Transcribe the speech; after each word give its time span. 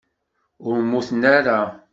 Ur 0.67 0.75
mmuten 0.83 1.21
ara. 1.37 1.59